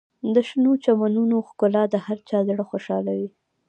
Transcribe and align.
د 0.33 0.35
شنو 0.47 0.71
چمنونو 0.83 1.35
ښکلا 1.49 1.83
د 1.93 1.95
هر 2.05 2.17
چا 2.29 2.39
زړه 2.47 2.63
خوشحالوي. 2.71 3.29